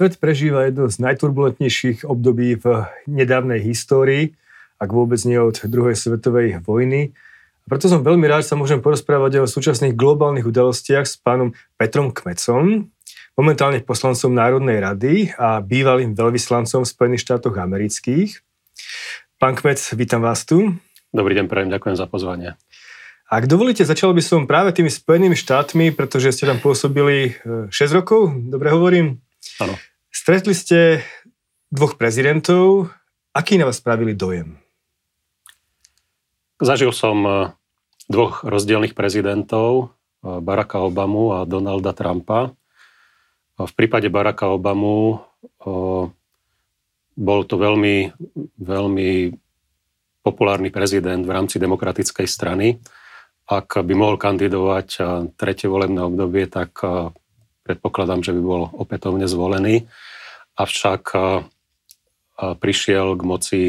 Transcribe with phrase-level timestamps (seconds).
[0.00, 4.32] Svet prežíva jedno z najturbulentnejších období v nedávnej histórii,
[4.80, 7.12] ak vôbec nie od druhej svetovej vojny.
[7.68, 12.16] Preto som veľmi rád, že sa môžem porozprávať o súčasných globálnych udalostiach s pánom Petrom
[12.16, 12.88] Kmecom,
[13.36, 18.40] momentálne poslancom Národnej rady a bývalým veľvyslancom v Spojených štátoch amerických.
[19.36, 20.72] Pán Kmec, vítam vás tu.
[21.12, 22.56] Dobrý deň, prajem, ďakujem za pozvanie.
[23.30, 27.86] Ak dovolíte, začal by som práve tými Spojenými štátmi, pretože ste tam pôsobili 6 e,
[27.94, 29.22] rokov, dobre hovorím?
[29.62, 29.78] Áno.
[30.10, 31.06] Stretli ste
[31.70, 32.90] dvoch prezidentov.
[33.30, 34.58] Aký na vás spravili dojem?
[36.58, 37.30] Zažil som e,
[38.10, 39.94] dvoch rozdielných prezidentov,
[40.26, 42.50] e, Baracka Obamu a Donalda Trumpa.
[43.54, 45.22] V prípade Baracka Obamu
[47.20, 48.10] bol to veľmi,
[48.56, 49.10] veľmi
[50.24, 52.80] populárny prezident v rámci demokratickej strany.
[53.50, 54.88] Ak by mohol kandidovať
[55.34, 56.78] tretie volebné obdobie, tak
[57.66, 59.90] predpokladám, že by bol opätovne zvolený.
[60.54, 61.02] Avšak
[62.38, 63.60] prišiel k moci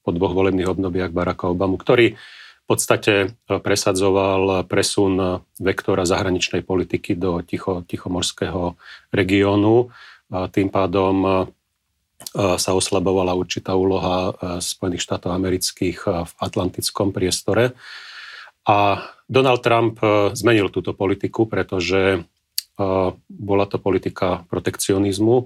[0.00, 7.44] po dvoch volebných obdobiach Baracka Obamu, ktorý v podstate presadzoval presun vektora zahraničnej politiky do
[7.44, 8.80] ticho, tichomorského
[9.12, 9.92] regiónu.
[10.32, 11.48] Tým pádom
[12.36, 17.76] sa oslabovala určitá úloha Spojených štátov amerických v atlantickom priestore.
[18.64, 20.00] A Donald Trump
[20.32, 22.24] zmenil túto politiku, pretože
[23.28, 25.36] bola to politika protekcionizmu.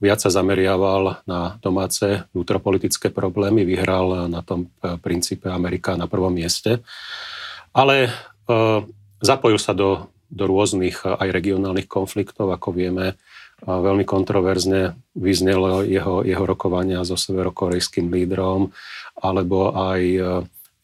[0.00, 6.32] Viac sa zameriaval na domáce vnútropolitické problémy, vyhral na tom e, princípe Amerika na prvom
[6.32, 6.80] mieste.
[7.76, 8.10] Ale e,
[9.20, 13.20] zapojil sa do, do rôznych e, aj regionálnych konfliktov, ako vieme,
[13.64, 18.68] veľmi kontroverzne vyznelo jeho, jeho rokovania so severokorejským lídrom,
[19.20, 20.00] alebo aj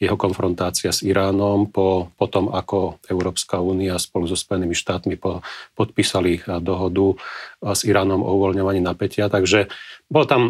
[0.03, 5.47] jeho konfrontácia s Iránom po, po tom, ako Európska únia spolu so Spojenými štátmi po,
[5.78, 9.31] podpísali eh, dohodu eh, s Iránom o uvoľňovaní napätia.
[9.31, 9.70] Takže
[10.11, 10.43] bolo tam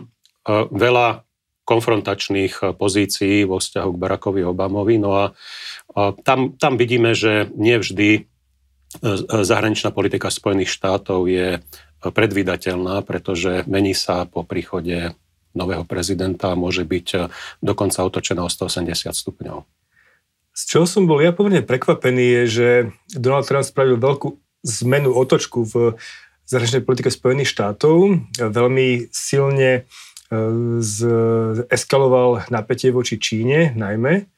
[0.48, 1.28] eh, veľa
[1.62, 4.98] konfrontačných pozícií vo vzťahu k Barackovi Obamovi.
[4.98, 5.24] No a
[6.26, 8.26] tam, tam vidíme, že nevždy
[9.22, 11.62] zahraničná politika Spojených štátov je
[12.02, 15.14] predvydateľná, pretože mení sa po príchode
[15.54, 17.18] nového prezidenta môže byť e,
[17.60, 19.64] dokonca otočená o 180 stupňov.
[20.52, 22.68] Z čoho som bol ja pomerne prekvapený je, že
[23.16, 25.74] Donald Trump spravil veľkú zmenu, otočku v
[26.44, 28.20] zahraničnej politike Spojených štátov.
[28.36, 29.80] Veľmi silne e,
[30.84, 30.96] z,
[31.72, 34.28] eskaloval napätie voči Číne najmä.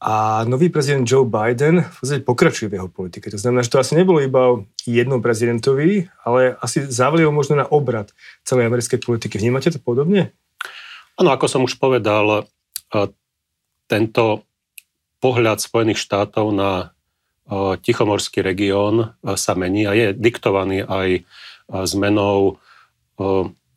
[0.00, 3.28] A nový prezident Joe Biden v podstate pokračuje v jeho politike.
[3.28, 8.08] To znamená, že to asi nebolo iba jednom prezidentovi, ale asi zavalil možno na obrad
[8.40, 9.36] celej americkej politiky.
[9.36, 10.32] Vnímate to podobne?
[11.20, 12.42] Áno, ako som už povedal, e,
[13.92, 14.48] tento
[15.20, 16.84] pohľad Spojených štátov na e,
[17.84, 21.28] Tichomorský región e, sa mení a je diktovaný aj
[21.70, 22.58] zmenou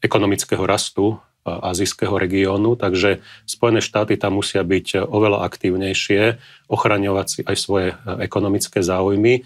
[0.01, 6.39] ekonomického rastu azijského regiónu, takže Spojené štáty tam musia byť oveľa aktívnejšie,
[6.71, 7.87] ochraňovať si aj svoje
[8.23, 9.43] ekonomické záujmy.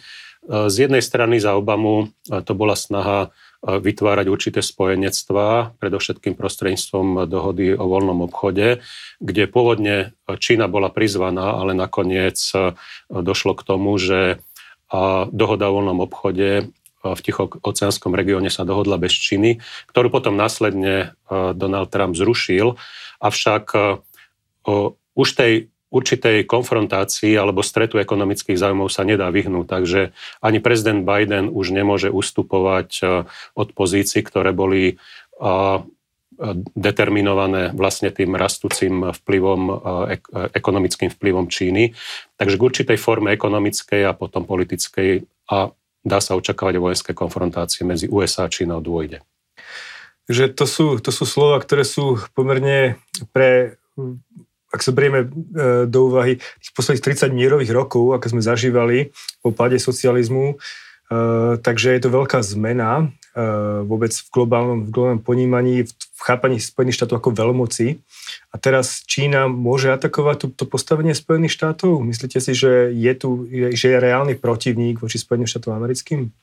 [0.47, 3.35] Z jednej strany za Obamu to bola snaha
[3.65, 8.79] vytvárať určité spojenectvá, predovšetkým prostredníctvom dohody o voľnom obchode,
[9.17, 12.37] kde pôvodne Čína bola prizvaná, ale nakoniec
[13.09, 14.39] došlo k tomu, že
[15.33, 16.69] dohoda o voľnom obchode
[17.03, 22.77] v Tichooceánskom regióne sa dohodla bez Číny, ktorú potom následne Donald Trump zrušil.
[23.21, 23.65] Avšak
[25.17, 29.65] už tej určitej konfrontácii alebo stretu ekonomických záujmov sa nedá vyhnúť.
[29.71, 30.01] Takže
[30.43, 32.89] ani prezident Biden už nemôže ustupovať
[33.55, 34.99] od pozícií, ktoré boli
[36.75, 39.61] determinované vlastne tým rastúcim vplyvom,
[40.53, 41.95] ekonomickým vplyvom Číny.
[42.35, 45.71] Takže k určitej forme ekonomickej a potom politickej a
[46.07, 49.21] dá sa očakávať vojenské konfrontácie medzi USA a Čínou dôjde.
[50.31, 52.99] Že to sú, to sú slova, ktoré sú pomerne
[53.35, 53.79] pre
[54.67, 55.27] ak sa berieme e,
[55.87, 58.97] do úvahy tých posledných 30 mierových rokov, ako sme zažívali
[59.39, 60.59] po páde socializmu,
[61.63, 66.59] takže je to veľká zmena uh, vôbec v globálnom, v globálnom ponímaní, v, v chápaní
[66.59, 68.03] Spojených štátov ako veľmoci.
[68.51, 72.03] A teraz Čína môže atakovať to, to postavenie Spojených štátov?
[72.03, 76.35] Myslíte si, že je tu že je reálny protivník voči Spojeným štátom americkým?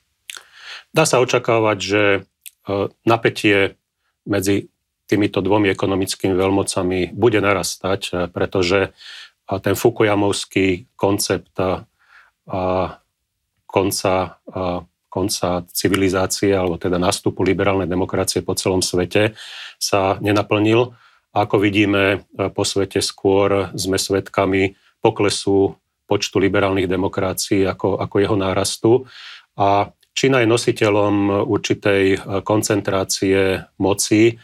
[0.97, 3.77] Dá sa očakávať, že uh, napätie
[4.25, 4.73] medzi
[5.05, 8.97] týmito dvomi ekonomickými veľmocami bude narastať, pretože
[9.45, 11.53] ten Fukuyamovský koncept
[13.75, 14.39] konca,
[15.11, 19.35] konca civilizácie, alebo teda nástupu liberálnej demokracie po celom svete
[19.83, 20.95] sa nenaplnil.
[21.35, 22.23] Ako vidíme
[22.55, 25.75] po svete skôr sme svedkami poklesu
[26.07, 28.93] počtu liberálnych demokrácií ako, ako jeho nárastu.
[29.59, 34.39] A Čína je nositeľom určitej koncentrácie moci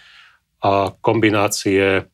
[0.66, 2.10] a kombinácie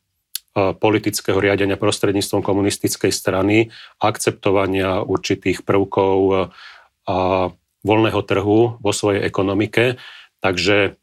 [0.57, 6.49] politického riadenia prostredníctvom komunistickej strany, akceptovania určitých prvkov
[7.87, 9.95] voľného trhu vo svojej ekonomike.
[10.43, 10.99] Takže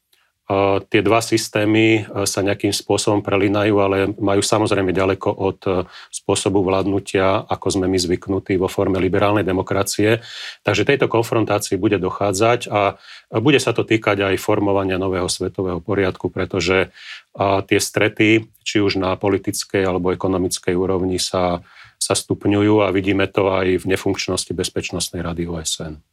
[0.93, 5.71] tie dva systémy sa nejakým spôsobom prelínajú, ale majú samozrejme ďaleko od e,
[6.13, 10.21] spôsobu vládnutia, ako sme my zvyknutí vo forme liberálnej demokracie.
[10.61, 13.01] Takže tejto konfrontácii bude dochádzať a
[13.41, 16.93] bude sa to týkať aj formovania nového svetového poriadku, pretože
[17.41, 21.65] tie strety, či už na politickej alebo ekonomickej úrovni sa,
[22.05, 26.05] sa stupňujú a vidíme to aj v nefunkčnosti Bezpečnostnej rady OSN.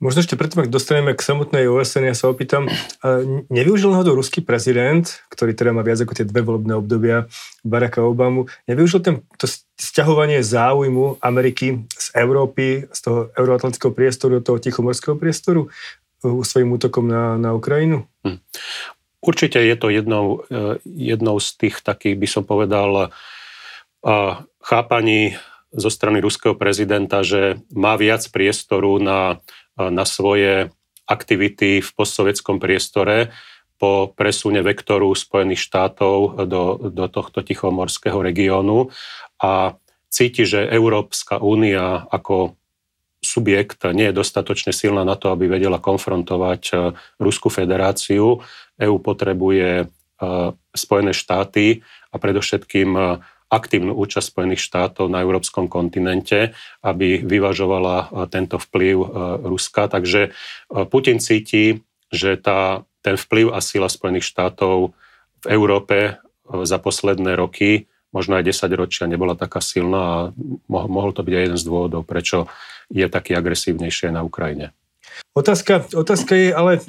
[0.00, 2.64] Možno ešte predtým, ak dostaneme k samotnej OSN, ja sa opýtam,
[3.52, 7.28] nevyužil náhodou ruský prezident, ktorý teda má viac ako tie dve volebné obdobia
[7.60, 9.44] Baracka Obamu, nevyužil ten, to
[9.76, 16.80] sťahovanie záujmu Ameriky z Európy, z toho euroatlantického priestoru do toho tichomorského priestoru uh, svojím
[16.80, 18.08] útokom na, na Ukrajinu?
[18.24, 18.40] Hm.
[19.20, 23.12] Určite je to jednou, uh, jednou z tých takých, by som povedal,
[24.02, 25.36] uh, chápaní
[25.70, 29.38] zo strany ruského prezidenta, že má viac priestoru na
[29.88, 30.68] na svoje
[31.08, 33.32] aktivity v postsovietskom priestore
[33.80, 38.92] po presune vektoru Spojených štátov do, do tohto tichomorského regiónu
[39.40, 39.80] a
[40.12, 42.60] cíti, že Európska únia ako
[43.24, 46.74] subjekt nie je dostatočne silná na to, aby vedela konfrontovať e,
[47.20, 48.40] Rusku federáciu.
[48.80, 49.86] EÚ potrebuje e,
[50.72, 53.02] Spojené štáty a predovšetkým e,
[53.50, 56.54] aktívnu účasť Spojených štátov na európskom kontinente,
[56.86, 59.06] aby vyvažovala e, tento vplyv e,
[59.50, 59.90] Ruska.
[59.90, 61.82] Takže e, Putin cíti,
[62.14, 64.94] že tá, ten vplyv a sila Spojených štátov
[65.42, 70.32] v Európe za posledné roky, možno aj 10 ročia, nebola taká silná a
[70.66, 72.50] mohol to byť aj jeden z dôvodov, prečo
[72.90, 74.74] je taký agresívnejšie na Ukrajine.
[75.30, 76.82] Otázka, otázka je, ale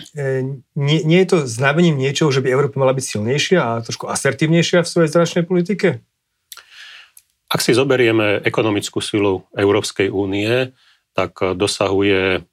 [0.74, 4.82] nie, nie je to znamením niečoho, že by Európa mala byť silnejšia a trošku asertívnejšia
[4.82, 6.02] v svojej zračnej politike?
[7.52, 10.72] Ak si zoberieme ekonomickú silu Európskej únie,
[11.12, 12.48] tak dosahuje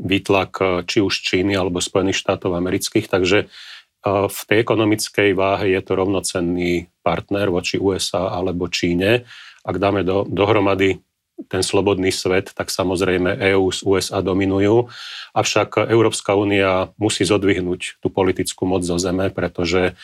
[0.00, 0.56] výtlak
[0.88, 3.52] či už Číny alebo Spojených štátov amerických, takže
[4.04, 9.28] v tej ekonomickej váhe je to rovnocenný partner voči USA alebo Číne.
[9.60, 11.04] Ak dáme do, dohromady
[11.52, 14.88] ten slobodný svet, tak samozrejme EÚ z USA dominujú.
[15.36, 19.96] Avšak Európska únia musí zodvihnúť tú politickú moc zo zeme, pretože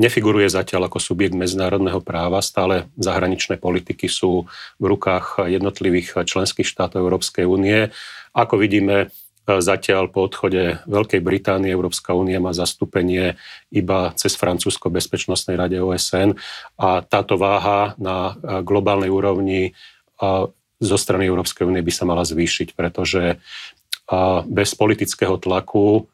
[0.00, 2.40] nefiguruje zatiaľ ako subjekt medzinárodného práva.
[2.40, 4.48] Stále zahraničné politiky sú
[4.80, 7.92] v rukách jednotlivých členských štátov Európskej únie.
[8.32, 9.12] Ako vidíme,
[9.46, 13.38] Zatiaľ po odchode Veľkej Británie Európska únia má zastúpenie
[13.70, 16.34] iba cez Francúzsko Bezpečnostnej rade OSN
[16.74, 18.34] a táto váha na
[18.66, 19.70] globálnej úrovni
[20.82, 23.38] zo strany Európskej únie by sa mala zvýšiť, pretože
[24.50, 26.10] bez politického tlaku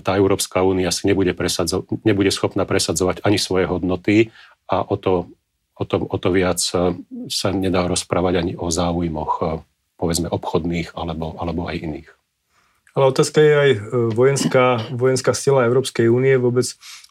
[0.00, 4.32] tá Európska únia si nebude, presadzo- nebude schopná presadzovať ani svoje hodnoty
[4.70, 5.28] a o to,
[5.76, 6.96] o to, o to viac e,
[7.28, 9.44] sa nedá rozprávať ani o záujmoch, e,
[10.00, 12.08] povedzme, obchodných alebo, alebo aj iných.
[12.92, 13.80] Ale otázka je aj e,
[14.12, 16.64] vojenská, vojenská sila Európskej únie, vôbec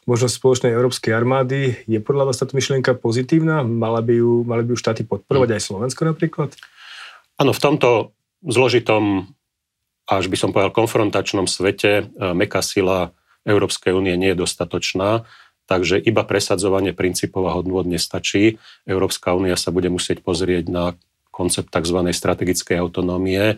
[0.06, 1.78] možnosť spoločnej európskej armády.
[1.86, 3.62] Je podľa vás táto myšlienka pozitívna?
[3.62, 5.56] Mala by ju, mali by ju štáty podporovať hm.
[5.58, 6.50] aj Slovensko napríklad?
[7.38, 9.30] Áno, v tomto zložitom
[10.12, 13.16] až by som povedal konfrontačnom svete e, meká sila
[13.48, 15.24] Európskej únie nie je dostatočná,
[15.66, 18.60] takže iba presadzovanie princípov a hodnôt nestačí.
[18.86, 20.84] Európska únia sa bude musieť pozrieť na
[21.32, 21.98] koncept tzv.
[22.12, 23.56] strategickej autonómie,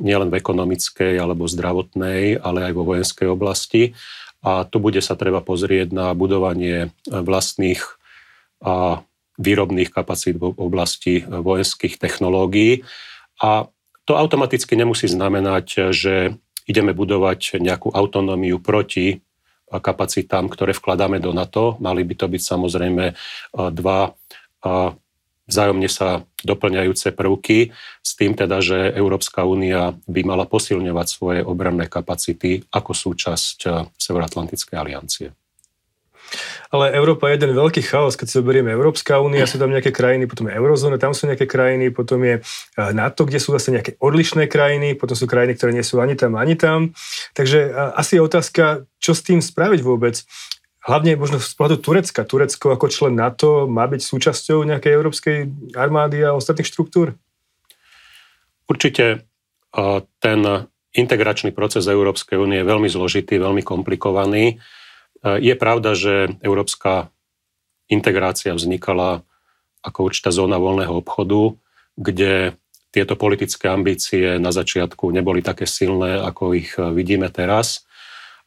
[0.00, 3.92] nielen v ekonomickej alebo zdravotnej, ale aj vo vojenskej oblasti.
[4.40, 7.82] A tu bude sa treba pozrieť na budovanie vlastných
[8.64, 9.04] a
[9.38, 12.82] výrobných kapacít v oblasti vojenských technológií.
[13.38, 13.70] A
[14.08, 19.20] to automaticky nemusí znamenať, že ideme budovať nejakú autonómiu proti
[19.68, 21.76] kapacitám, ktoré vkladáme do NATO.
[21.76, 23.14] Mali by to byť samozrejme e,
[23.52, 24.10] dva e,
[25.44, 31.88] vzájomne sa doplňajúce prvky s tým teda, že Európska únia by mala posilňovať svoje obranné
[31.88, 35.28] kapacity ako súčasť Severoatlantickej aliancie.
[36.68, 40.28] Ale Európa je jeden veľký chaos, keď si zoberieme Európska únia, sú tam nejaké krajiny,
[40.28, 43.96] potom je eurozóna, tam sú nejaké krajiny, potom je eh, NATO, kde sú zase nejaké
[43.96, 46.92] odlišné krajiny, potom sú krajiny, ktoré nie sú ani tam, ani tam.
[47.32, 50.20] Takže eh, asi je otázka, čo s tým spraviť vôbec.
[50.84, 52.24] Hlavne možno z pohľadu Turecka.
[52.24, 55.36] Turecko ako člen NATO má byť súčasťou nejakej európskej
[55.76, 57.16] armády a ostatných štruktúr?
[58.68, 60.40] Určite eh, ten
[60.96, 64.60] integračný proces Európskej únie je veľmi zložitý, veľmi komplikovaný.
[65.24, 67.10] Je pravda, že európska
[67.90, 69.26] integrácia vznikala
[69.82, 71.58] ako určitá zóna voľného obchodu
[71.98, 72.54] kde
[72.94, 77.84] tieto politické ambície na začiatku neboli také silné, ako ich vidíme teraz.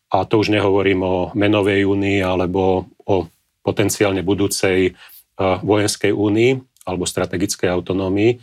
[0.10, 3.28] A to už nehovorím o menovej únii alebo o
[3.62, 4.98] potenciálne budúcej
[5.38, 6.52] vojenskej únii
[6.88, 8.42] alebo strategickej autonómii.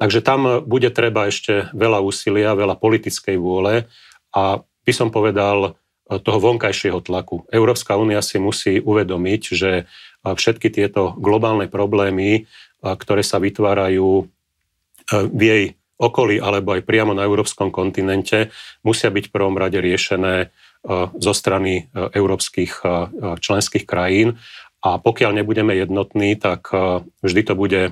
[0.00, 3.84] Takže tam bude treba ešte veľa úsilia, veľa politickej vôle
[4.32, 7.48] a by som povedal toho vonkajšieho tlaku.
[7.48, 9.88] Európska únia si musí uvedomiť, že
[10.24, 12.44] všetky tieto globálne problémy,
[12.84, 14.28] ktoré sa vytvárajú
[15.12, 15.64] v jej
[15.96, 18.52] okolí alebo aj priamo na európskom kontinente,
[18.84, 20.52] musia byť v prvom rade riešené
[21.16, 22.84] zo strany európskych
[23.40, 24.36] členských krajín.
[24.84, 26.68] A pokiaľ nebudeme jednotní, tak
[27.24, 27.82] vždy to bude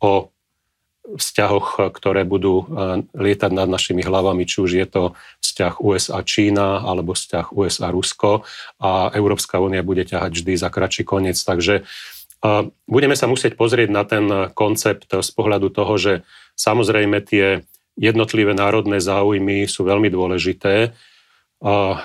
[0.00, 0.32] o
[1.16, 2.66] vzťahoch, ktoré budú
[3.16, 5.02] lietať nad našimi hlavami, či už je to
[5.42, 8.46] vzťah USA-Čína alebo vzťah USA-Rusko
[8.78, 11.40] a Európska únia bude ťahať vždy za kratší koniec.
[11.40, 11.82] Takže
[12.88, 14.24] budeme sa musieť pozrieť na ten
[14.56, 16.12] koncept z pohľadu toho, že
[16.56, 17.66] samozrejme tie
[18.00, 20.96] jednotlivé národné záujmy sú veľmi dôležité,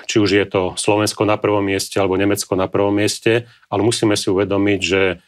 [0.03, 4.19] či už je to Slovensko na prvom mieste alebo Nemecko na prvom mieste, ale musíme
[4.19, 5.23] si uvedomiť, že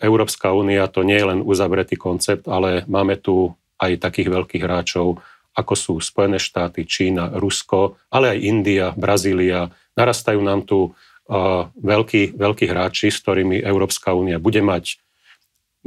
[0.00, 5.18] Európska únia to nie je len uzavretý koncept, ale máme tu aj takých veľkých hráčov,
[5.54, 9.70] ako sú Spojené štáty, Čína, Rusko, ale aj India, Brazília.
[9.94, 14.98] Narastajú nám tu uh, veľkí, veľkí hráči, s ktorými Európska únia bude mať,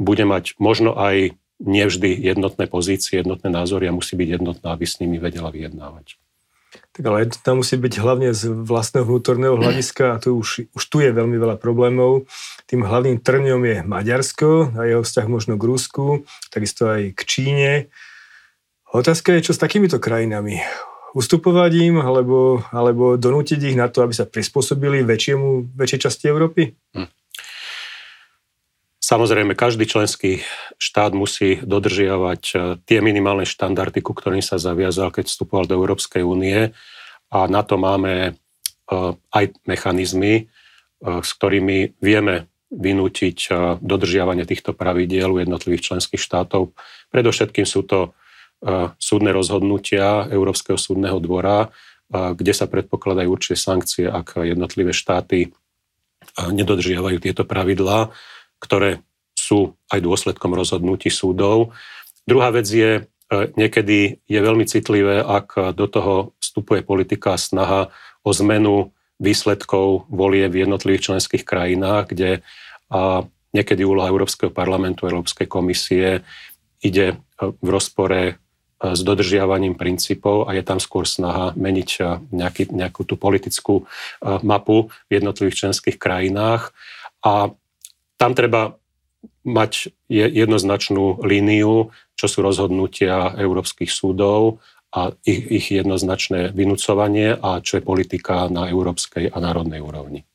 [0.00, 5.02] bude mať možno aj nevždy jednotné pozície, jednotné názory a musí byť jednotná, aby s
[5.02, 6.16] nimi vedela vyjednávať.
[6.98, 10.98] Tak ale tam musí byť hlavne z vlastného vnútorného hľadiska a tu už, už tu
[10.98, 12.26] je veľmi veľa problémov.
[12.66, 17.70] Tým hlavným trňom je Maďarsko a jeho vzťah možno k Rusku, takisto aj k Číne.
[18.90, 20.58] Otázka je, čo s takýmito krajinami?
[21.14, 26.74] Ustupovať im alebo, alebo donútiť ich na to, aby sa prispôsobili väčšiemu, väčšej časti Európy?
[26.98, 27.17] Hm.
[29.08, 30.44] Samozrejme, každý členský
[30.76, 36.20] štát musí dodržiavať eh, tie minimálne štandardy, ku ktorým sa zaviazal, keď vstupoval do Európskej
[36.20, 36.76] únie.
[37.32, 43.48] A na to máme eh, aj mechanizmy, eh, s ktorými vieme vynútiť
[43.80, 46.76] dodržiavanie týchto pravidiel u jednotlivých členských štátov.
[47.08, 48.12] Predovšetkým sú to
[49.00, 51.72] súdne rozhodnutia Európskeho súdneho dvora,
[52.12, 55.48] kde sa predpokladajú určité sankcie, ak jednotlivé štáty
[56.36, 58.12] nedodržiavajú tieto pravidlá
[58.58, 59.02] ktoré
[59.38, 61.72] sú aj dôsledkom rozhodnutí súdov.
[62.26, 67.88] Druhá vec je, e, niekedy je veľmi citlivé, ak do toho vstupuje politika snaha
[68.26, 68.90] o zmenu
[69.22, 72.30] výsledkov volie v jednotlivých členských krajinách, kde
[72.88, 73.20] a
[73.52, 76.24] niekedy úloha Európskeho parlamentu, Európskej komisie
[76.82, 78.34] ide e, v rozpore e,
[78.80, 81.90] s dodržiavaním princípov a je tam skôr snaha meniť
[82.34, 83.88] nejaký, nejakú tú politickú
[84.22, 86.70] mapu v jednotlivých členských krajinách.
[87.24, 87.52] A
[88.18, 88.76] tam treba
[89.46, 94.60] mať jednoznačnú líniu, čo sú rozhodnutia európskych súdov
[94.92, 100.28] a ich, ich jednoznačné vynúcovanie a čo je politika na európskej a národnej úrovni.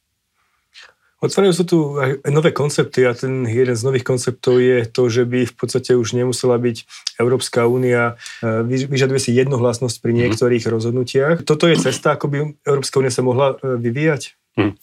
[1.24, 5.24] Otvárajú sa tu aj nové koncepty a ten jeden z nových konceptov je to, že
[5.24, 6.84] by v podstate už nemusela byť
[7.16, 10.20] Európska únia, e, vyžaduje si jednohlasnosť pri mhm.
[10.20, 11.48] niektorých rozhodnutiach.
[11.48, 12.38] Toto je cesta, ako by
[12.68, 14.36] Európska únia sa mohla e, vyvíjať?
[14.60, 14.76] Mm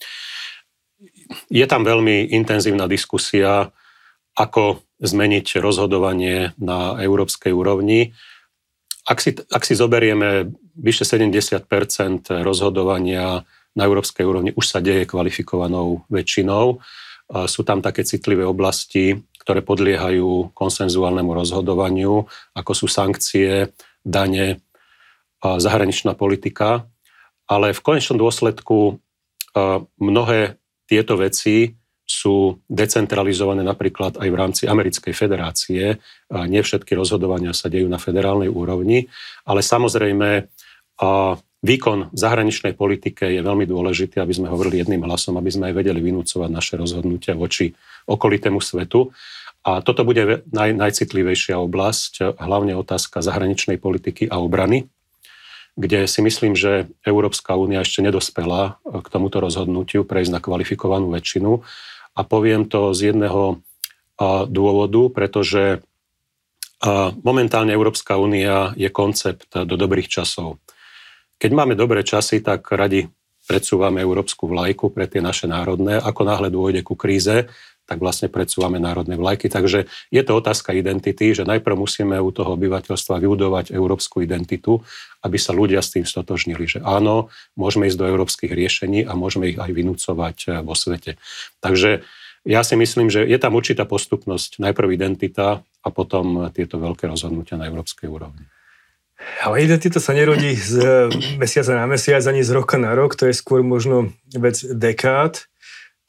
[1.51, 3.67] je tam veľmi intenzívna diskusia,
[4.39, 8.15] ako zmeniť rozhodovanie na európskej úrovni.
[9.03, 10.47] Ak si, ak si zoberieme,
[10.79, 11.67] vyše 70%
[12.39, 13.43] rozhodovania
[13.75, 16.79] na európskej úrovni už sa deje kvalifikovanou väčšinou.
[17.47, 23.73] Sú tam také citlivé oblasti, ktoré podliehajú konsenzuálnemu rozhodovaniu, ako sú sankcie,
[24.05, 24.61] dane,
[25.41, 26.85] zahraničná politika.
[27.49, 29.01] Ale v konečnom dôsledku
[29.99, 30.60] mnohé
[30.91, 31.71] tieto veci
[32.03, 35.95] sú decentralizované napríklad aj v rámci Americkej federácie.
[36.27, 39.07] Nie všetky rozhodovania sa dejú na federálnej úrovni,
[39.47, 40.51] ale samozrejme
[41.63, 45.79] výkon v zahraničnej politike je veľmi dôležitý, aby sme hovorili jedným hlasom, aby sme aj
[45.79, 47.71] vedeli vynúcovať naše rozhodnutia voči
[48.11, 49.15] okolitému svetu.
[49.63, 54.91] A toto bude naj, najcitlivejšia oblasť, hlavne otázka zahraničnej politiky a obrany,
[55.79, 61.63] kde si myslím, že Európska únia ešte nedospela k tomuto rozhodnutiu prejsť na kvalifikovanú väčšinu.
[62.11, 63.63] A poviem to z jedného
[64.51, 65.79] dôvodu, pretože
[67.23, 70.59] momentálne Európska únia je koncept do dobrých časov.
[71.39, 73.07] Keď máme dobré časy, tak radi
[73.47, 75.97] predsúvame európsku vlajku pre tie naše národné.
[75.97, 77.49] Ako náhle dôjde ku kríze,
[77.91, 79.51] tak vlastne predsúvame národné vlajky.
[79.51, 84.79] Takže je to otázka identity, že najprv musíme u toho obyvateľstva vybudovať európsku identitu,
[85.19, 87.27] aby sa ľudia s tým stotožnili, že áno,
[87.59, 91.19] môžeme ísť do európskych riešení a môžeme ich aj vynúcovať eh, vo svete.
[91.59, 92.07] Takže
[92.47, 94.63] ja si myslím, že je tam určitá postupnosť.
[94.63, 98.47] Najprv identita a potom tieto veľké rozhodnutia na európskej úrovni.
[99.43, 100.81] Ale identita sa nerodí z
[101.37, 105.50] mesiaca na mesiac, ani z roka na rok, to je skôr možno vec dekád.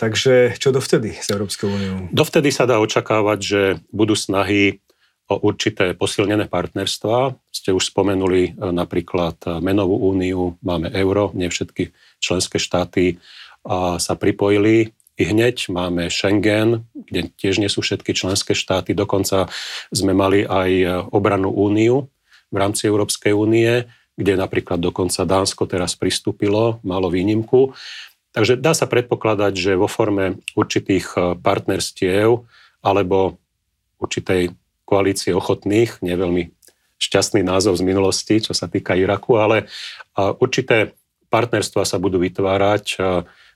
[0.02, 2.10] Takže čo dovtedy s Európskou úniou?
[2.10, 3.60] Dovtedy sa dá očakávať, že
[3.94, 4.82] budú snahy
[5.30, 7.38] o určité posilnené partnerstva.
[7.54, 13.22] Ste už spomenuli e, napríklad e, menovú úniu, máme euro, nie všetky členské štáty
[14.02, 19.46] sa pripojili i hneď máme Schengen, kde tiež nie sú všetky členské štáty, dokonca
[19.94, 22.10] sme mali aj e, obranú úniu
[22.50, 27.72] v rámci Európskej únie, kde napríklad dokonca Dánsko teraz pristúpilo, malo výnimku.
[28.32, 32.48] Takže dá sa predpokladať, že vo forme určitých e, partnerstiev
[32.80, 33.36] alebo
[34.00, 34.56] určitej
[34.88, 36.50] koalície ochotných, nie veľmi
[36.96, 39.64] šťastný názov z minulosti, čo sa týka Iraku, ale e,
[40.40, 40.96] určité
[41.28, 43.00] partnerstva sa budú vytvárať,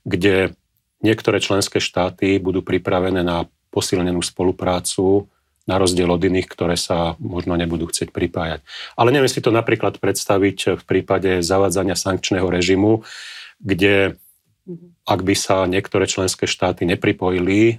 [0.00, 0.56] kde
[1.04, 5.28] Niektoré členské štáty budú pripravené na posilnenú spoluprácu
[5.66, 8.62] na rozdiel od iných, ktoré sa možno nebudú chcieť pripájať.
[8.94, 13.04] Ale neviem si to napríklad predstaviť v prípade zavádzania sankčného režimu,
[13.60, 14.16] kde
[15.06, 17.78] ak by sa niektoré členské štáty nepripojili,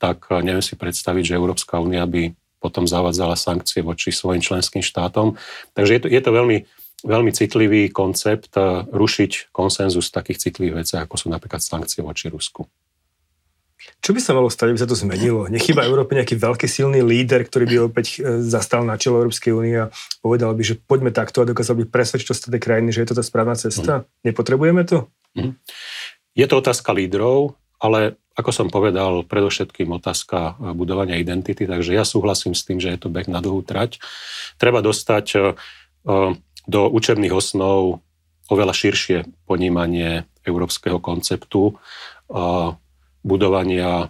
[0.00, 5.38] tak neviem si predstaviť, že Európska únia by potom zavádzala sankcie voči svojim členským štátom.
[5.76, 6.58] Takže je to, je to veľmi
[7.06, 12.26] veľmi citlivý koncept eh, rušiť konsenzus v takých citlivých veciach, ako sú napríklad sankcie voči
[12.26, 12.66] Rusku.
[14.02, 15.46] Čo by sa malo stať, aby sa to zmenilo?
[15.46, 19.78] Nechýba Európe nejaký veľký silný líder, ktorý by opäť eh, zastal na čelo Európskej únie
[19.78, 23.18] a povedal by, že poďme takto a dokázal by presvedčiť ostatné krajiny, že je to
[23.18, 24.02] tá správna cesta?
[24.02, 24.34] Mm.
[24.34, 25.06] Nepotrebujeme to?
[25.38, 25.54] Mm.
[26.38, 32.06] Je to otázka lídrov, ale ako som povedal, predovšetkým otázka eh, budovania identity, takže ja
[32.06, 33.98] súhlasím s tým, že je to beh na dlhú trať.
[34.56, 35.58] Treba dostať
[36.68, 38.04] do učebných osnov
[38.48, 41.76] oveľa širšie ponímanie európskeho konceptu
[42.32, 42.72] a
[43.24, 44.08] budovania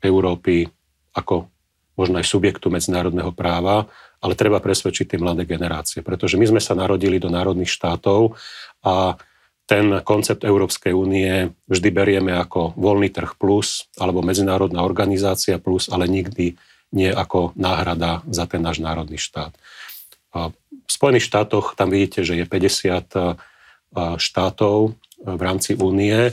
[0.00, 0.68] Európy
[1.16, 1.48] ako
[1.96, 3.88] možno aj subjektu medzinárodného práva,
[4.20, 8.36] ale treba presvedčiť tie mladé generácie, pretože my sme sa narodili do národných štátov
[8.84, 9.16] a
[9.66, 16.06] ten koncept Európskej únie vždy berieme ako voľný trh plus alebo medzinárodná organizácia plus, ale
[16.06, 16.54] nikdy
[16.94, 19.50] nie ako náhrada za ten náš národný štát.
[20.86, 23.34] V Spojených štátoch tam vidíte, že je 50 eh,
[24.16, 26.30] štátov eh, v rámci únie,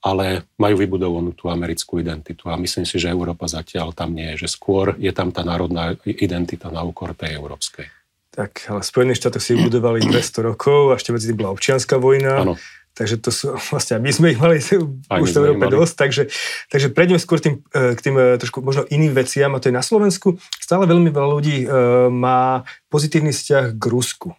[0.00, 4.48] ale majú vybudovanú tú americkú identitu a myslím si, že Európa zatiaľ tam nie je,
[4.48, 7.99] že skôr je tam tá národná identita na úkor tej európskej.
[8.30, 12.46] Tak, v Spojených štátoch si vybudovali 200 rokov a ešte medzi tým bola občianská vojna.
[12.46, 12.54] Ano.
[12.94, 14.58] Takže to sú, vlastne my sme ich mali
[15.10, 16.22] Aj už v Európe dosť, takže,
[16.68, 19.74] takže prejdeme skôr tým, e, k tým e, trošku možno iným veciam, a to je
[19.74, 20.38] na Slovensku.
[20.58, 21.66] Stále veľmi veľa ľudí e,
[22.10, 24.34] má pozitívny vzťah k Rusku.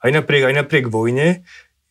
[0.00, 1.44] Aj napriek, aj napriek vojne.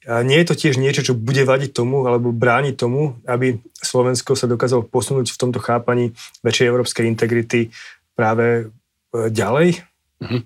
[0.03, 4.35] A nie je to tiež niečo, čo bude vadiť tomu, alebo brániť tomu, aby Slovensko
[4.35, 6.11] sa dokázalo posunúť v tomto chápaní
[6.43, 7.71] väčšej európskej integrity
[8.11, 8.67] práve
[9.15, 9.92] ďalej?
[10.23, 10.39] Mhm.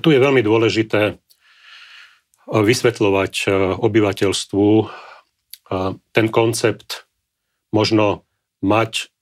[0.00, 1.20] Tu je veľmi dôležité
[2.48, 4.84] vysvetľovať e, obyvateľstvu e,
[6.16, 7.04] ten koncept
[7.68, 8.24] možno
[8.64, 9.12] mať,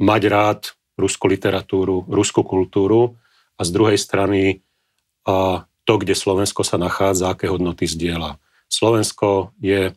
[0.00, 0.60] mať rád
[0.96, 3.20] ruskú literatúru, ruskú kultúru
[3.60, 4.64] a z druhej strany
[5.90, 8.38] to, kde Slovensko sa nachádza, aké hodnoty zdieľa.
[8.70, 9.92] Slovensko je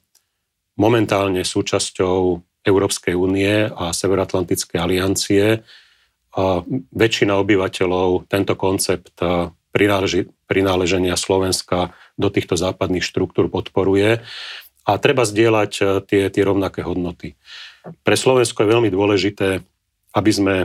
[0.74, 5.62] momentálne súčasťou Európskej únie a Severoatlantickej aliancie.
[6.94, 9.22] Väčšina obyvateľov tento koncept
[9.74, 14.22] prináleži, prináleženia Slovenska do týchto západných štruktúr podporuje
[14.86, 17.34] a treba zdieľať e, tie, tie rovnaké hodnoty.
[18.04, 19.64] Pre Slovensko je veľmi dôležité,
[20.14, 20.56] aby sme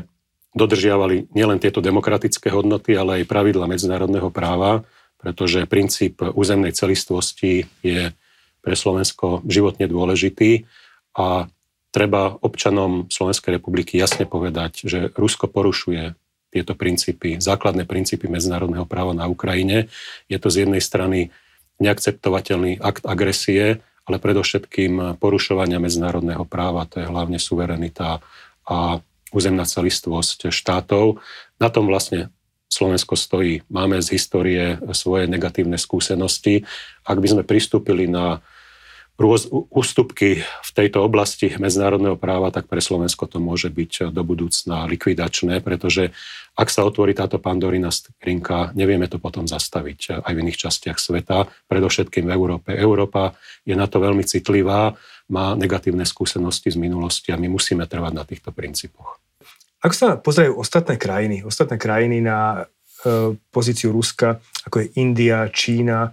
[0.52, 4.84] dodržiavali nielen tieto demokratické hodnoty, ale aj pravidla medzinárodného práva,
[5.18, 8.10] pretože princíp územnej celistvosti je
[8.58, 10.66] pre Slovensko životne dôležitý
[11.14, 11.46] a
[11.98, 16.14] treba občanom Slovenskej republiky jasne povedať, že Rusko porušuje
[16.54, 19.90] tieto princípy, základné princípy medzinárodného práva na Ukrajine.
[20.30, 21.34] Je to z jednej strany
[21.82, 28.22] neakceptovateľný akt agresie, ale predovšetkým porušovania medzinárodného práva, to je hlavne suverenita
[28.62, 29.02] a
[29.34, 31.18] územná celistvosť štátov.
[31.58, 32.30] Na tom vlastne
[32.70, 33.66] Slovensko stojí.
[33.68, 36.62] Máme z histórie svoje negatívne skúsenosti.
[37.02, 38.40] Ak by sme pristúpili na
[39.18, 44.86] rôz, ústupky v tejto oblasti medzinárodného práva, tak pre Slovensko to môže byť do budúcna
[44.86, 46.14] likvidačné, pretože
[46.54, 51.50] ak sa otvorí táto pandorina skrinka, nevieme to potom zastaviť aj v iných častiach sveta,
[51.66, 52.70] predovšetkým v Európe.
[52.74, 53.34] Európa
[53.66, 54.94] je na to veľmi citlivá,
[55.28, 59.18] má negatívne skúsenosti z minulosti a my musíme trvať na týchto princípoch.
[59.78, 62.66] Ako sa pozerajú ostatné krajiny, ostatné krajiny na
[63.06, 66.10] e, pozíciu Ruska, ako je India, Čína,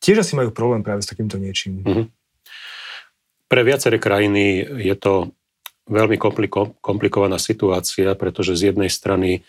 [0.00, 1.84] tiež asi majú problém práve s takýmto niečím.
[1.84, 2.04] Mm-hmm.
[3.54, 5.30] Pre viaceré krajiny je to
[5.86, 9.46] veľmi kompliko, komplikovaná situácia, pretože z jednej strany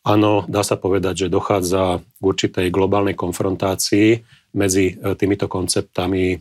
[0.00, 4.24] áno, dá sa povedať, že dochádza k určitej globálnej konfrontácii
[4.56, 6.38] medzi e, týmito konceptami e,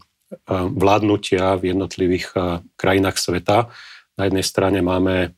[0.72, 3.68] vládnutia v jednotlivých e, krajinách sveta.
[4.16, 5.36] Na jednej strane máme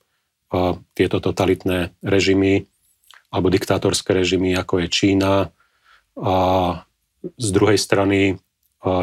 [0.94, 2.70] tieto totalitné režimy
[3.34, 5.50] alebo diktátorské režimy, ako je Čína.
[6.14, 6.36] A
[7.42, 8.38] z druhej strany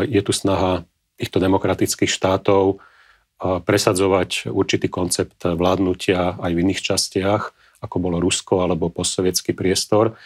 [0.06, 2.80] je tu snaha týchto demokratických štátov
[3.40, 7.42] presadzovať určitý koncept vládnutia aj v iných častiach,
[7.84, 10.16] ako bolo Rusko alebo postsovietský priestor.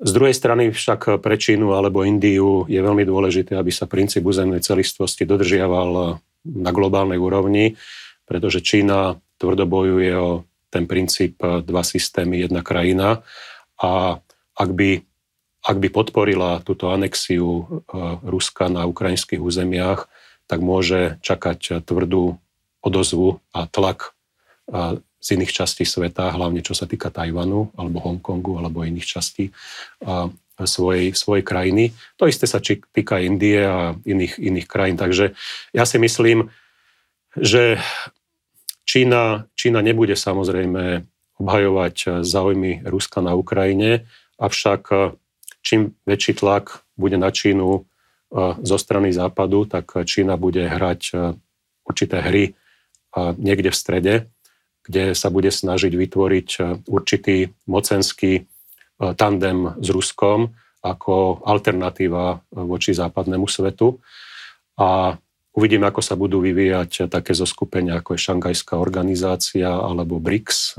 [0.00, 4.64] Z druhej strany však pre Čínu alebo Indiu je veľmi dôležité, aby sa princíp územnej
[4.64, 7.76] celistvosti dodržiaval na globálnej úrovni,
[8.24, 13.20] pretože Čína tvrdo bojuje o ten princíp dva systémy, jedna krajina
[13.80, 14.20] a
[14.56, 15.04] ak by,
[15.68, 17.84] ak by podporila túto anexiu
[18.24, 20.08] Ruska na ukrajinských územiach,
[20.48, 22.40] tak môže čakať tvrdú
[22.80, 24.16] odozvu a tlak
[25.18, 29.52] z iných častí sveta, hlavne čo sa týka Tajvanu alebo Hongkongu alebo iných častí
[30.58, 31.94] svojej, svojej krajiny.
[32.18, 34.98] To isté sa týka Indie a iných, iných krajín.
[34.98, 35.36] Takže
[35.70, 36.50] ja si myslím,
[37.36, 37.78] že
[38.88, 41.04] Čína, Čína nebude samozrejme
[41.38, 44.08] obhajovať záujmy Ruska na Ukrajine,
[44.40, 44.90] avšak
[45.62, 47.86] čím väčší tlak bude na Čínu
[48.62, 51.14] zo strany západu, tak Čína bude hrať e,
[51.88, 52.44] určité hry
[53.40, 54.14] niekde v strede,
[54.84, 58.42] kde sa bude snažiť vytvoriť e, určitý mocenský e,
[59.16, 60.52] tandem s Ruskom
[60.84, 63.98] ako alternatíva voči západnému svetu.
[64.78, 65.18] A
[65.56, 70.78] uvidíme, ako sa budú vyvíjať také zoskupenia, ako je Šangajská organizácia alebo BRICS,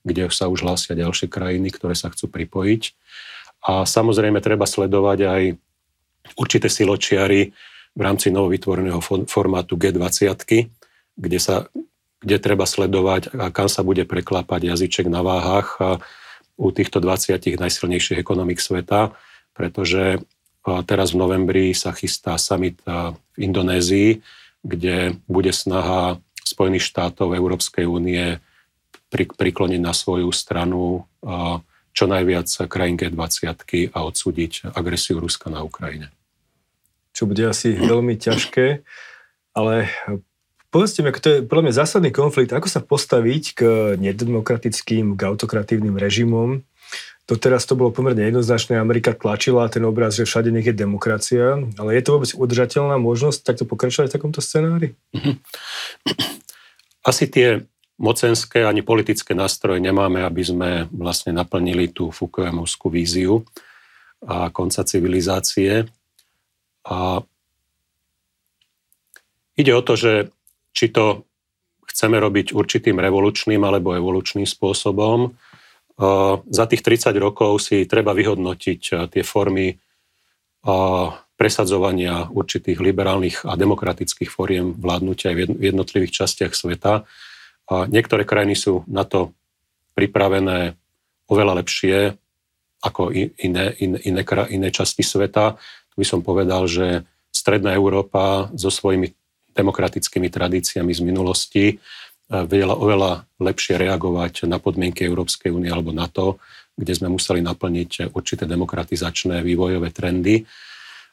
[0.00, 2.82] kde sa už hlásia ďalšie krajiny, ktoré sa chcú pripojiť.
[3.68, 5.42] A samozrejme treba sledovať aj
[6.36, 7.52] určité siločiary
[7.94, 10.34] v rámci novovytvoreného formátu G20,
[11.14, 11.70] kde, sa,
[12.18, 15.78] kde treba sledovať, kam sa bude preklápať jazyček na váhach
[16.58, 19.14] u týchto 20 najsilnejších ekonomik sveta,
[19.54, 20.22] pretože
[20.88, 24.24] teraz v novembri sa chystá summit v Indonézii,
[24.64, 28.42] kde bude snaha Spojených štátov Európskej únie
[29.14, 31.06] prikloniť na svoju stranu
[31.94, 33.54] čo najviac krajín G20
[33.94, 36.10] a odsúdiť agresiu Ruska na Ukrajine.
[37.14, 38.82] Čo bude asi veľmi ťažké,
[39.54, 39.86] ale
[40.74, 43.60] povedzte mi, to je podľa mňa zásadný konflikt, ako sa postaviť k
[44.02, 46.66] nedemokratickým, k autokratívnym režimom.
[47.30, 51.56] To teraz to bolo pomerne jednoznačné, Amerika tlačila ten obraz, že všade nech je demokracia,
[51.78, 54.98] ale je to vôbec udržateľná možnosť takto pokračovať v takomto scenári?
[55.14, 55.40] Mhm.
[57.06, 63.46] Asi tie mocenské ani politické nástroje nemáme, aby sme vlastne naplnili tú Foucaultovskú víziu
[64.24, 65.86] a konca civilizácie.
[66.84, 67.22] A
[69.54, 70.34] ide o to, že
[70.74, 71.22] či to
[71.86, 75.30] chceme robiť určitým revolučným alebo evolučným spôsobom.
[76.50, 78.80] Za tých 30 rokov si treba vyhodnotiť
[79.14, 79.78] tie formy
[81.38, 87.06] presadzovania určitých liberálnych a demokratických fóriem vládnutia v jednotlivých častiach sveta
[87.70, 89.32] a niektoré krajiny sú na to
[89.96, 90.76] pripravené
[91.30, 92.12] oveľa lepšie
[92.84, 93.08] ako
[93.40, 94.22] iné, iné, iné,
[94.52, 95.56] iné časti sveta.
[95.92, 99.10] Tu by som povedal, že Stredná Európa so svojimi
[99.56, 101.74] demokratickými tradíciami z minulosti e,
[102.44, 106.36] vedela oveľa lepšie reagovať na podmienky Európskej únie alebo na to,
[106.76, 110.42] kde sme museli naplniť určité demokratizačné vývojové trendy.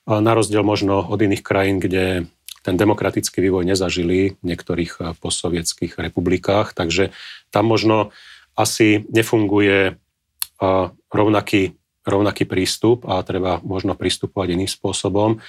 [0.09, 2.25] Na rozdiel možno od iných krajín, kde
[2.62, 7.10] ten demokratický vývoj nezažili v niektorých eh, postsovietských republikách, takže
[7.50, 8.13] tam možno
[8.54, 15.41] asi nefunguje eh, rovnaký, rovnaký prístup a treba možno pristupovať iným spôsobom.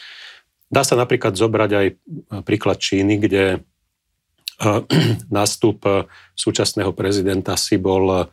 [0.73, 1.97] Dá sa napríklad zobrať aj eh,
[2.43, 3.45] príklad Číny, kde
[5.33, 5.83] nástup
[6.39, 8.31] súčasného prezidenta si bol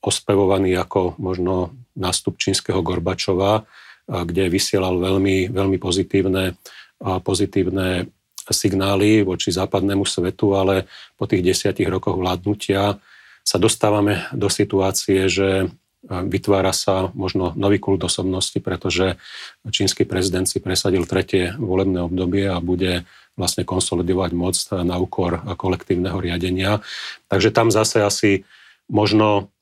[0.00, 3.68] ospevovaný ako možno nástup čínskeho Gorbačova,
[4.08, 6.56] kde vysielal veľmi, veľmi pozitívne
[7.00, 8.06] pozitívne
[8.50, 12.98] signály voči západnému svetu, ale po tých desiatich rokoch vládnutia
[13.40, 15.70] sa dostávame do situácie, že
[16.08, 19.20] vytvára sa možno nový kult osobnosti, pretože
[19.68, 23.04] čínsky prezident si presadil tretie volebné obdobie a bude
[23.36, 26.80] vlastne konsolidovať moc na úkor kolektívneho riadenia.
[27.28, 28.48] Takže tam zase asi
[28.88, 29.52] možno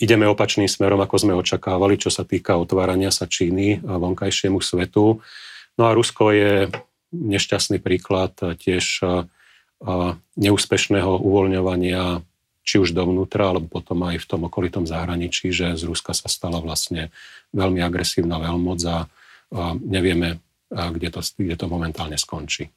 [0.00, 5.20] ideme opačným smerom, ako sme očakávali, čo sa týka otvárania sa Číny vonkajšiemu svetu.
[5.80, 6.54] No a Rusko je
[7.12, 9.04] nešťastný príklad tiež
[10.36, 12.22] neúspešného uvoľňovania
[12.62, 16.62] či už dovnútra, alebo potom aj v tom okolitom zahraničí, že z Ruska sa stala
[16.62, 17.10] vlastne
[17.50, 19.10] veľmi agresívna veľmoc a
[19.82, 20.38] nevieme,
[20.70, 22.70] kde to, kde to momentálne skončí.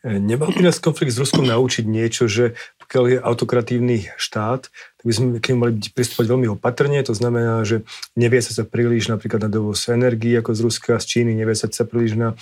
[0.00, 5.12] Nemal by nás konflikt s Ruskom naučiť niečo, že pokiaľ je autokratívny štát, tak by
[5.12, 7.04] sme k nemu mali pristupovať veľmi opatrne.
[7.04, 7.84] To znamená, že
[8.16, 12.16] nevie sa príliš napríklad na dovoz energii ako z Ruska, z Číny, nevie sa príliš
[12.16, 12.32] na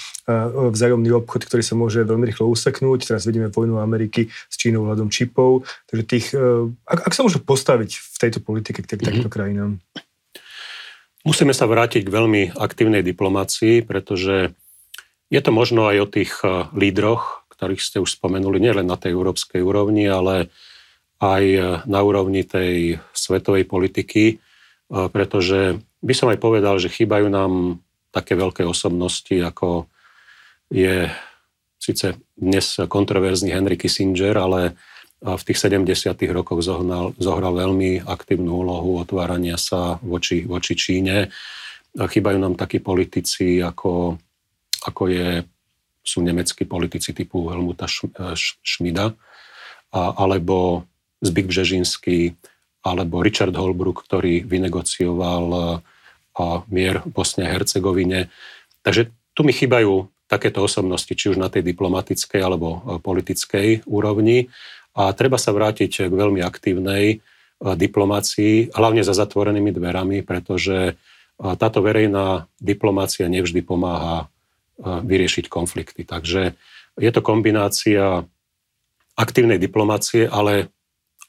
[0.54, 3.10] vzájomný obchod, ktorý sa môže veľmi rýchlo useknúť.
[3.10, 5.66] Teraz vidíme vojnu Ameriky s Čínou hľadom čipov.
[5.90, 9.34] Takže tých, e, ak, ak sa môžu postaviť v tejto politike k takýmto mm-hmm.
[9.34, 9.70] krajinám?
[11.26, 14.54] Musíme sa vrátiť k veľmi aktívnej diplomácii, pretože
[15.28, 19.18] je to možno aj o tých e, lídroch, ktorých ste už spomenuli, nielen na tej
[19.18, 20.54] európskej úrovni, ale
[21.18, 21.42] aj
[21.90, 24.38] na úrovni tej svetovej politiky,
[24.86, 27.82] pretože by som aj povedal, že chýbajú nám
[28.14, 29.90] také veľké osobnosti, ako
[30.70, 31.10] je
[31.82, 34.78] síce dnes kontroverzný Henry Kissinger, ale
[35.18, 36.14] v tých 70.
[36.30, 41.26] rokoch zohnal, zohral veľmi aktívnu úlohu otvárania sa voči, voči Číne.
[41.98, 44.14] Chýbajú nám takí politici, ako,
[44.86, 45.42] ako je
[46.08, 48.32] sú nemeckí politici typu Helmuta eh,
[48.64, 49.12] Schmida,
[49.92, 50.84] alebo
[51.24, 52.36] Zbik Bžežinský,
[52.84, 58.32] alebo Richard Holbrook, ktorý vynegocioval eh, mier v Bosne a Hercegovine.
[58.80, 64.48] Takže tu mi chýbajú takéto osobnosti, či už na tej diplomatickej alebo eh, politickej úrovni.
[64.96, 67.22] A treba sa vrátiť k veľmi aktívnej
[67.58, 70.98] diplomácii, hlavne za zatvorenými dverami, pretože
[71.38, 74.26] táto verejná diplomácia nevždy pomáha
[74.82, 76.06] vyriešiť konflikty.
[76.06, 76.54] Takže
[76.98, 78.22] je to kombinácia
[79.18, 80.70] aktívnej diplomácie, ale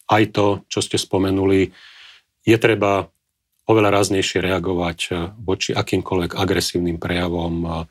[0.10, 1.74] aj to, čo ste spomenuli,
[2.46, 3.10] je treba
[3.70, 5.00] oveľa ráznejšie reagovať
[5.38, 7.86] voči akýmkoľvek agresívnym prejavom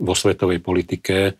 [0.00, 1.36] vo svetovej politike.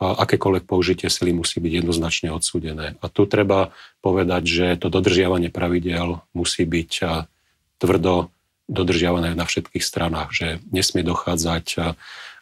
[0.00, 2.96] Akékoľvek použitie sily musí byť jednoznačne odsúdené.
[3.00, 6.92] A tu treba povedať, že to dodržiavanie pravidel musí byť
[7.80, 8.32] tvrdo
[8.68, 11.96] dodržiavané na všetkých stranách, že nesmie dochádzať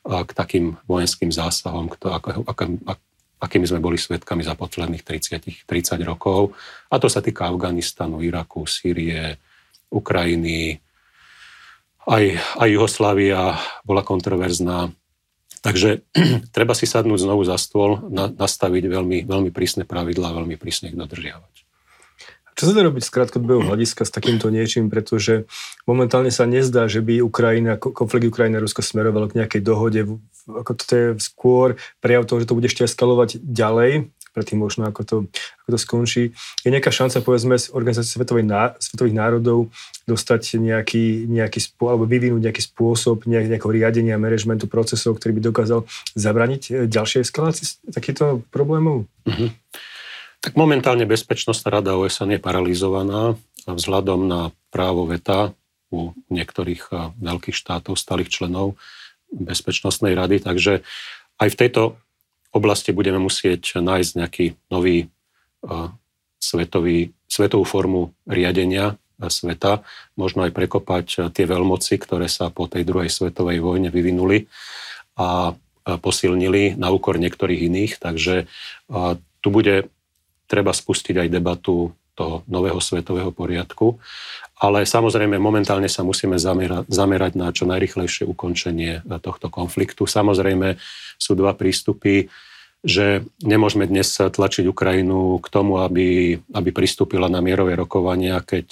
[0.09, 1.93] k takým vojenským zásahom,
[3.39, 6.57] akými sme boli svetkami za posledných 30, 30 rokov.
[6.89, 9.37] A to sa týka Afganistanu, Iraku, Sýrie,
[9.93, 10.81] Ukrajiny,
[12.09, 12.25] aj,
[12.57, 14.89] aj Jugoslávia bola kontroverzná.
[15.61, 16.09] Takže
[16.57, 20.97] treba si sadnúť znovu za stôl, na, nastaviť veľmi, veľmi prísne pravidlá, veľmi prísne ich
[20.97, 21.68] dodržiavať.
[22.59, 25.47] Čo sa dá robiť z krátkodobého hľadiska s takýmto niečím, pretože
[25.87, 30.03] momentálne sa nezdá, že by Ukrajina, konflikt Ukrajina a Rusko smerovalo k nejakej dohode.
[30.51, 35.03] Ako to je skôr prejav toho, že to bude ešte eskalovať ďalej, predtým možno ako
[35.07, 35.17] to,
[35.63, 36.25] ako to skončí.
[36.67, 38.51] Je nejaká šanca, povedzme, z Organizácie svetovej,
[38.83, 39.71] svetových národov
[40.11, 45.43] dostať nejaký, nejaký spôsob, alebo vyvinúť nejaký spôsob nejak, nejakého riadenia, managementu procesov, ktorý by
[45.47, 45.87] dokázal
[46.19, 49.07] zabraniť eh, ďalšej eskalácii takýchto problémov?
[49.31, 49.51] Mm-hmm.
[50.39, 53.35] Tak momentálne Bezpečnostná rada OSN je paralizovaná
[53.67, 55.53] vzhľadom na právo veta
[55.91, 58.79] u niektorých veľkých štátov, stálych členov
[59.29, 60.41] Bezpečnostnej rady.
[60.41, 60.87] Takže
[61.43, 61.83] aj v tejto
[62.55, 65.11] oblasti budeme musieť nájsť nejaký nový
[66.39, 69.83] svetový, svetovú formu riadenia sveta,
[70.15, 74.47] možno aj prekopať tie veľmoci, ktoré sa po tej druhej svetovej vojne vyvinuli
[75.19, 77.99] a posilnili na úkor niektorých iných.
[77.99, 78.47] Takže
[79.43, 79.91] tu bude
[80.49, 84.01] treba spustiť aj debatu toho nového svetového poriadku.
[84.59, 90.03] Ale samozrejme, momentálne sa musíme zamerať, zamerať na čo najrychlejšie ukončenie tohto konfliktu.
[90.03, 90.75] Samozrejme,
[91.15, 92.27] sú dva prístupy,
[92.83, 98.67] že nemôžeme dnes tlačiť Ukrajinu k tomu, aby, aby pristúpila na mierové rokovania, keď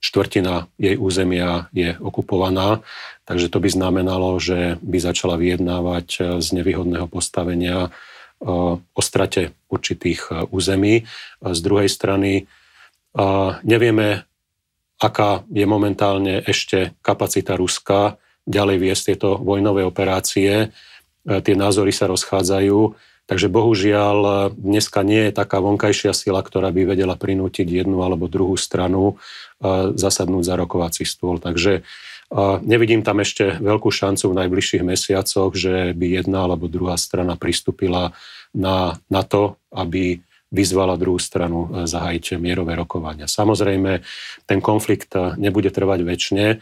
[0.00, 2.80] štvrtina jej územia je okupovaná.
[3.28, 7.92] Takže to by znamenalo, že by začala vyjednávať z nevýhodného postavenia
[8.38, 11.06] o strate určitých území.
[11.42, 12.46] Z druhej strany
[13.66, 14.24] nevieme,
[14.98, 20.70] aká je momentálne ešte kapacita Ruska ďalej viesť tieto vojnové operácie.
[21.26, 22.94] Tie názory sa rozchádzajú,
[23.28, 28.56] takže bohužiaľ dneska nie je taká vonkajšia sila, ktorá by vedela prinútiť jednu alebo druhú
[28.56, 29.20] stranu
[29.98, 31.36] zasadnúť za rokovací stôl.
[31.42, 31.82] Takže
[32.60, 38.12] Nevidím tam ešte veľkú šancu v najbližších mesiacoch, že by jedna alebo druhá strana pristúpila
[38.52, 43.28] na, na to, aby vyzvala druhú stranu e, zahájiť mierové rokovania.
[43.28, 44.00] Samozrejme,
[44.48, 46.46] ten konflikt e, nebude trvať väčšine.
[46.48, 46.56] E,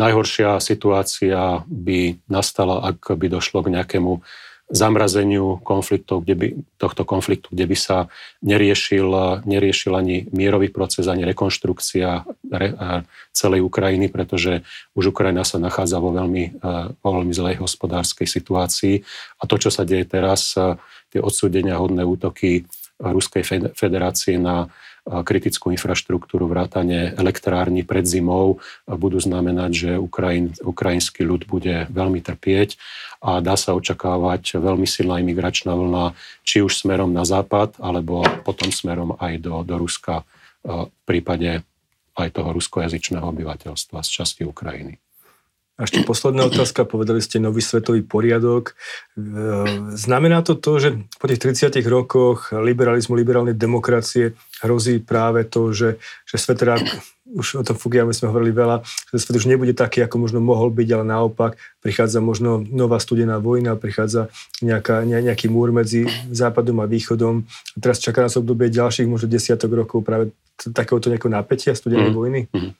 [0.00, 4.24] najhoršia situácia by nastala, ak by došlo k nejakému
[4.64, 6.46] zamrazeniu konfliktov, kde by,
[6.80, 7.96] tohto konfliktu, kde by sa
[8.40, 12.68] neriešil, neriešil ani mierový proces, ani rekonštrukcia re,
[13.36, 14.64] celej Ukrajiny, pretože
[14.96, 16.64] už Ukrajina sa nachádza vo veľmi,
[17.00, 19.04] vo veľmi zlej hospodárskej situácii.
[19.40, 20.56] A to, čo sa deje teraz,
[21.12, 22.64] tie odsúdenia hodné útoky
[22.98, 24.70] Ruskej federácie na
[25.04, 32.80] kritickú infraštruktúru, vrátane elektrární pred zimou budú znamenať, že Ukrajin, ukrajinský ľud bude veľmi trpieť
[33.20, 38.72] a dá sa očakávať veľmi silná imigračná vlna, či už smerom na západ, alebo potom
[38.72, 40.24] smerom aj do, do Ruska
[40.64, 41.60] v prípade
[42.16, 45.03] aj toho ruskojazyčného obyvateľstva z časti Ukrajiny.
[45.74, 48.78] A ešte posledná otázka, povedali ste nový svetový poriadok.
[49.18, 49.22] E,
[49.98, 55.98] znamená to to, že po tých 30 rokoch liberalizmu, liberálnej demokracie hrozí práve to, že,
[56.30, 56.78] že svet teda,
[57.26, 60.70] už o tom Fukuyama sme hovorili veľa, že svet už nebude taký, ako možno mohol
[60.70, 64.30] byť, ale naopak prichádza možno nová studená vojna, prichádza
[64.62, 67.50] nejaká, ne, nejaký múr medzi západom a východom.
[67.74, 72.16] A teraz čaká nás obdobie ďalších možno desiatok rokov práve takéhoto nejakého napätia studenej mm.
[72.16, 72.40] vojny.
[72.54, 72.78] Mm.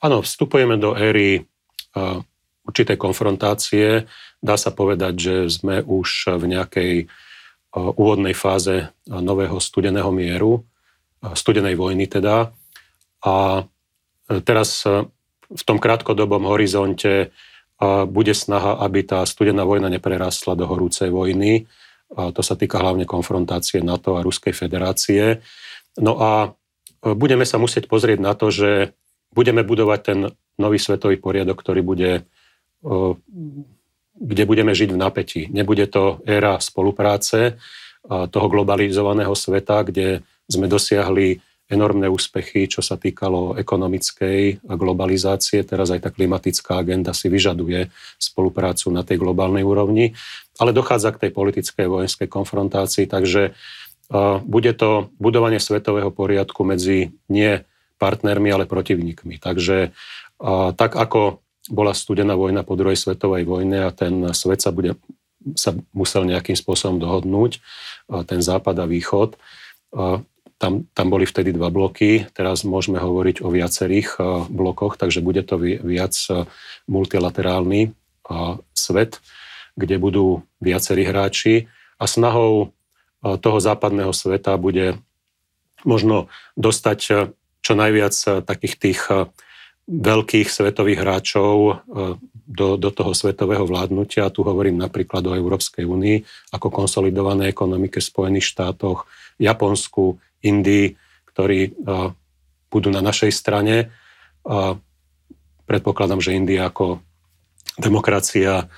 [0.00, 1.44] Áno, vstupujeme do éry
[2.70, 4.06] určitej konfrontácie.
[4.38, 7.04] Dá sa povedať, že sme už v nejakej e,
[7.74, 10.62] úvodnej fáze nového studeného mieru,
[11.20, 12.54] e, studenej vojny teda.
[13.26, 13.34] A
[14.30, 14.86] e, teraz
[15.50, 17.34] v tom krátkodobom horizonte
[18.06, 21.64] bude snaha, aby tá studená vojna neprerastla do horúcej vojny.
[22.12, 25.40] A to sa týka hlavne konfrontácie NATO a Ruskej federácie.
[25.96, 26.52] No a
[27.00, 28.92] budeme sa musieť pozrieť na to, že
[29.32, 30.18] budeme budovať ten
[30.60, 32.10] nový svetový poriadok, ktorý bude
[34.20, 35.42] kde budeme žiť v napätí.
[35.52, 37.60] Nebude to éra spolupráce
[38.08, 41.40] toho globalizovaného sveta, kde sme dosiahli
[41.70, 45.62] enormné úspechy, čo sa týkalo ekonomickej globalizácie.
[45.62, 50.18] Teraz aj tá klimatická agenda si vyžaduje spoluprácu na tej globálnej úrovni,
[50.58, 53.54] ale dochádza k tej politickej vojenskej konfrontácii, takže
[54.42, 57.62] bude to budovanie svetového poriadku medzi nie
[58.02, 59.38] partnermi, ale protivníkmi.
[59.38, 59.94] Takže
[60.74, 64.96] tak ako bola studená vojna po druhej svetovej vojne a ten svet sa, bude,
[65.58, 67.60] sa musel nejakým spôsobom dohodnúť,
[68.24, 69.36] ten západ a východ.
[70.60, 75.56] Tam, tam boli vtedy dva bloky, teraz môžeme hovoriť o viacerých blokoch, takže bude to
[75.60, 76.12] viac
[76.84, 77.96] multilaterálny
[78.76, 79.20] svet,
[79.76, 82.72] kde budú viacerí hráči a snahou
[83.20, 85.00] toho západného sveta bude
[85.84, 86.98] možno dostať
[87.60, 89.00] čo najviac takých tých
[89.90, 91.72] veľkých svetových hráčov e,
[92.46, 94.30] do, do toho svetového vládnutia.
[94.30, 96.16] Tu hovorím napríklad o Európskej únii
[96.54, 99.10] ako konsolidované ekonomike v Spojených štátoch,
[99.42, 100.94] Japonsku, Indii,
[101.34, 101.70] ktorí e,
[102.70, 103.90] budú na našej strane.
[105.66, 107.02] Predpokladám, že India ako
[107.82, 108.70] demokracia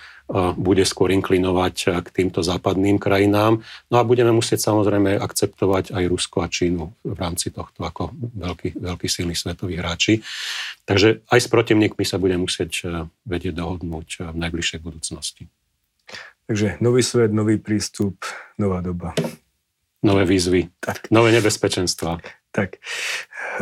[0.56, 3.60] bude skôr inklinovať k týmto západným krajinám.
[3.92, 8.80] No a budeme musieť samozrejme akceptovať aj Rusko a Čínu v rámci tohto ako veľký,
[8.80, 10.24] veľký silný svetový hráči.
[10.88, 12.84] Takže aj s protivníkmi sa bude musieť e,
[13.28, 15.52] vedieť dohodnúť e, v najbližšej budúcnosti.
[16.48, 18.24] Takže nový svet, nový prístup,
[18.56, 19.12] nová doba.
[20.02, 21.12] Nové výzvy, tak.
[21.14, 22.18] nové nebezpečenstva.
[22.52, 22.76] Tak.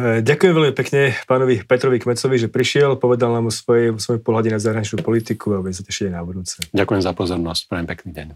[0.03, 4.51] E, ďakujem veľmi pekne pánovi Petrovi Kmecovi, že prišiel, povedal nám o svojej, svojej pohľade
[4.51, 6.59] na zahraničnú politiku a budem sa tešiť na budúce.
[6.75, 8.29] Ďakujem za pozornosť, prajem pekný deň.